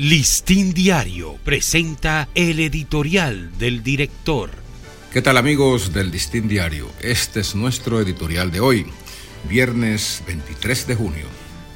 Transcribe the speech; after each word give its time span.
Listín 0.00 0.74
Diario 0.74 1.38
presenta 1.42 2.28
el 2.36 2.60
editorial 2.60 3.50
del 3.58 3.82
director. 3.82 4.48
¿Qué 5.12 5.20
tal 5.22 5.36
amigos 5.36 5.92
del 5.92 6.12
Listín 6.12 6.46
Diario? 6.46 6.88
Este 7.00 7.40
es 7.40 7.56
nuestro 7.56 8.00
editorial 8.00 8.52
de 8.52 8.60
hoy, 8.60 8.86
viernes 9.50 10.22
23 10.24 10.86
de 10.86 10.94
junio. 10.94 11.26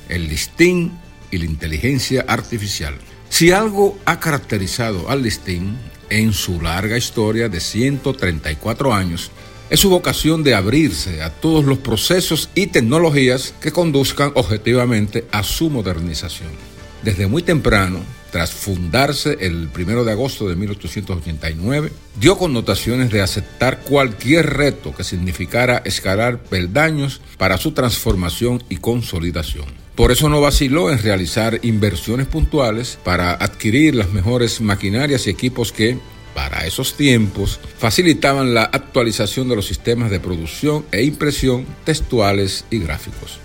El 0.08 0.28
listín 0.28 0.92
y 1.32 1.38
la 1.38 1.46
inteligencia 1.46 2.24
artificial. 2.28 2.94
Si 3.28 3.50
algo 3.50 3.98
ha 4.04 4.20
caracterizado 4.20 5.10
al 5.10 5.24
listín 5.24 5.76
en 6.08 6.32
su 6.32 6.60
larga 6.60 6.96
historia 6.96 7.48
de 7.48 7.58
134 7.58 8.94
años, 8.94 9.32
es 9.68 9.80
su 9.80 9.90
vocación 9.90 10.44
de 10.44 10.54
abrirse 10.54 11.22
a 11.22 11.30
todos 11.30 11.64
los 11.64 11.78
procesos 11.78 12.50
y 12.54 12.68
tecnologías 12.68 13.52
que 13.60 13.72
conduzcan 13.72 14.30
objetivamente 14.36 15.26
a 15.32 15.42
su 15.42 15.70
modernización 15.70 16.71
desde 17.02 17.26
muy 17.26 17.42
temprano, 17.42 18.00
tras 18.30 18.52
fundarse 18.52 19.36
el 19.40 19.68
1 19.76 20.04
de 20.04 20.12
agosto 20.12 20.48
de 20.48 20.56
1889, 20.56 21.92
dio 22.18 22.38
connotaciones 22.38 23.10
de 23.10 23.20
aceptar 23.20 23.80
cualquier 23.80 24.54
reto 24.54 24.94
que 24.94 25.04
significara 25.04 25.82
escalar 25.84 26.38
peldaños 26.38 27.20
para 27.36 27.58
su 27.58 27.72
transformación 27.72 28.62
y 28.68 28.76
consolidación. 28.76 29.66
Por 29.94 30.10
eso 30.10 30.30
no 30.30 30.40
vaciló 30.40 30.90
en 30.90 30.98
realizar 30.98 31.60
inversiones 31.62 32.26
puntuales 32.26 32.98
para 33.04 33.32
adquirir 33.32 33.94
las 33.94 34.10
mejores 34.10 34.62
maquinarias 34.62 35.26
y 35.26 35.30
equipos 35.30 35.70
que, 35.70 35.98
para 36.34 36.66
esos 36.66 36.96
tiempos, 36.96 37.60
facilitaban 37.78 38.54
la 38.54 38.62
actualización 38.62 39.50
de 39.50 39.56
los 39.56 39.66
sistemas 39.66 40.10
de 40.10 40.20
producción 40.20 40.86
e 40.90 41.02
impresión 41.02 41.66
textuales 41.84 42.64
y 42.70 42.78
gráficos. 42.78 43.38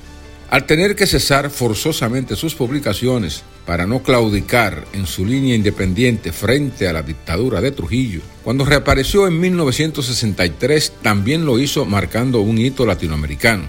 Al 0.50 0.66
tener 0.66 0.96
que 0.96 1.08
cesar 1.08 1.50
forzosamente 1.50 2.38
sus 2.38 2.56
publicaciones 2.56 3.44
para 3.66 3.86
no 3.86 4.02
claudicar 4.02 4.86
en 4.94 5.06
su 5.06 5.26
línea 5.26 5.54
independiente 5.54 6.32
frente 6.32 6.88
a 6.88 6.94
la 6.94 7.04
dictadura 7.04 7.60
de 7.60 7.72
Trujillo, 7.72 8.22
cuando 8.46 8.64
reapareció 8.64 9.28
en 9.28 9.42
1963 9.42 10.94
también 11.02 11.46
lo 11.46 11.60
hizo 11.60 11.84
marcando 11.84 12.40
un 12.40 12.60
hito 12.60 12.86
latinoamericano, 12.86 13.66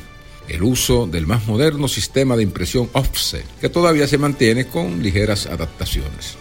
el 0.46 0.62
uso 0.62 1.08
del 1.08 1.26
más 1.26 1.48
moderno 1.48 1.88
sistema 1.88 2.36
de 2.36 2.44
impresión 2.44 2.88
offset, 2.92 3.44
que 3.60 3.68
todavía 3.68 4.06
se 4.06 4.18
mantiene 4.18 4.66
con 4.66 5.02
ligeras 5.02 5.46
adaptaciones. 5.46 6.36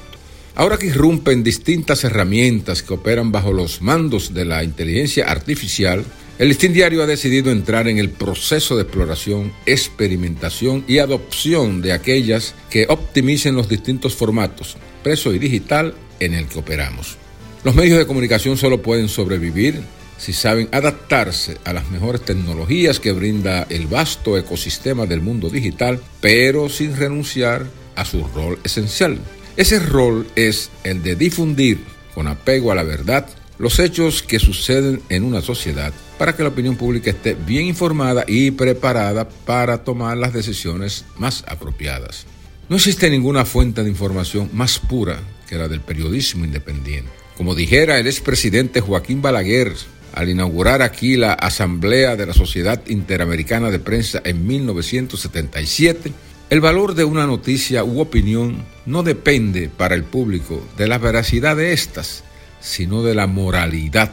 Ahora 0.53 0.77
que 0.77 0.88
irrumpen 0.88 1.43
distintas 1.43 2.03
herramientas 2.03 2.83
que 2.83 2.93
operan 2.93 3.31
bajo 3.31 3.53
los 3.53 3.81
mandos 3.81 4.35
de 4.35 4.45
la 4.45 4.63
inteligencia 4.63 5.25
artificial, 5.25 6.05
el 6.39 6.49
Listín 6.49 6.73
Diario 6.73 7.03
ha 7.03 7.07
decidido 7.07 7.52
entrar 7.52 7.88
en 7.88 7.97
el 7.97 8.09
proceso 8.09 8.75
de 8.75 8.83
exploración, 8.83 9.53
experimentación 9.66 10.83
y 10.88 10.99
adopción 10.99 11.81
de 11.81 11.93
aquellas 11.93 12.55
que 12.69 12.85
optimicen 12.89 13.55
los 13.55 13.69
distintos 13.69 14.16
formatos, 14.16 14.77
preso 15.03 15.33
y 15.33 15.39
digital, 15.39 15.95
en 16.19 16.33
el 16.33 16.47
que 16.47 16.59
operamos. 16.59 17.17
Los 17.63 17.75
medios 17.75 17.97
de 17.97 18.08
comunicación 18.08 18.58
solo 18.58 18.81
pueden 18.81 19.09
sobrevivir 19.09 19.81
si 20.17 20.33
saben 20.33 20.69
adaptarse 20.71 21.58
a 21.63 21.73
las 21.73 21.89
mejores 21.91 22.21
tecnologías 22.21 22.99
que 22.99 23.11
brinda 23.11 23.67
el 23.69 23.88
vasto 23.88 24.38
ecosistema 24.38 25.05
del 25.05 25.21
mundo 25.21 25.49
digital, 25.49 26.02
pero 26.21 26.69
sin 26.69 26.95
renunciar 26.95 27.67
a 27.95 28.05
su 28.05 28.23
rol 28.27 28.59
esencial 28.63 29.19
ese 29.58 29.80
rol 29.80 30.27
es 30.35 30.69
el 30.83 31.02
de 31.02 31.15
difundir 31.15 31.80
con 32.13 32.27
apego 32.27 32.71
a 32.71 32.75
la 32.75 32.83
verdad 32.83 33.27
los 33.59 33.80
hechos 33.80 34.23
que 34.23 34.39
suceden 34.39 35.02
en 35.09 35.23
una 35.23 35.41
sociedad 35.41 35.94
para 36.17 36.36
que 36.36 36.44
la 36.44 36.50
opinión 36.50 36.75
pública 36.75 37.09
esté 37.09 37.36
bien 37.36 37.66
informada 37.66 38.23
y 38.27 38.52
preparada 38.52 39.27
para 39.27 39.83
tomar 39.83 40.17
las 40.17 40.33
decisiones 40.33 41.05
más 41.17 41.44
apropiadas. 41.47 42.25
No 42.69 42.75
existe 42.75 43.09
ninguna 43.09 43.45
fuente 43.45 43.83
de 43.83 43.89
información 43.89 44.49
más 44.53 44.80
pura 44.80 45.19
que 45.47 45.55
la 45.55 45.67
del 45.67 45.81
periodismo 45.81 46.45
independiente. 46.45 47.11
Como 47.38 47.55
dijera 47.55 47.99
el 47.99 48.08
expresidente 48.08 48.81
Joaquín 48.81 49.22
Balaguer 49.22 49.73
al 50.14 50.30
inaugurar 50.30 50.81
aquí 50.81 51.16
la 51.16 51.33
Asamblea 51.33 52.15
de 52.15 52.26
la 52.26 52.33
Sociedad 52.33 52.81
Interamericana 52.87 53.70
de 53.70 53.80
Prensa 53.80 54.21
en 54.23 54.48
1977, 54.48 56.11
el 56.49 56.61
valor 56.61 56.95
de 56.95 57.04
una 57.04 57.27
noticia 57.27 57.83
u 57.83 57.99
opinión 57.99 58.65
no 58.86 59.04
depende 59.04 59.70
para 59.70 59.95
el 59.95 60.04
público 60.04 60.65
de 60.77 60.87
la 60.87 60.98
veracidad 60.98 61.55
de 61.55 61.73
estas, 61.73 62.23
sino 62.67 63.02
de 63.02 63.16
la 63.16 63.28
moralidad 63.28 64.11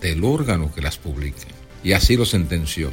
del 0.00 0.24
órgano 0.24 0.72
que 0.72 0.80
las 0.80 0.96
publique. 0.96 1.46
Y 1.82 1.92
así 1.92 2.16
lo 2.16 2.24
sentenció. 2.24 2.92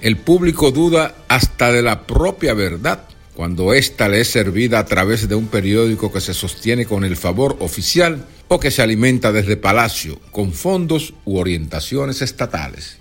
El 0.00 0.16
público 0.16 0.70
duda 0.70 1.14
hasta 1.28 1.72
de 1.72 1.82
la 1.82 2.06
propia 2.06 2.54
verdad 2.54 3.04
cuando 3.34 3.74
ésta 3.74 4.08
le 4.08 4.20
es 4.20 4.28
servida 4.28 4.78
a 4.78 4.86
través 4.86 5.28
de 5.28 5.34
un 5.34 5.48
periódico 5.48 6.12
que 6.12 6.20
se 6.20 6.34
sostiene 6.34 6.86
con 6.86 7.04
el 7.04 7.16
favor 7.16 7.56
oficial 7.60 8.24
o 8.48 8.60
que 8.60 8.70
se 8.70 8.82
alimenta 8.82 9.32
desde 9.32 9.56
Palacio 9.56 10.20
con 10.30 10.52
fondos 10.52 11.14
u 11.24 11.38
orientaciones 11.38 12.22
estatales. 12.22 12.98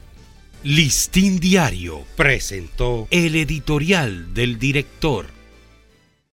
Listín 0.63 1.39
Diario 1.39 2.03
presentó 2.15 3.07
el 3.11 3.35
editorial 3.35 4.33
del 4.33 4.59
director. 4.59 5.27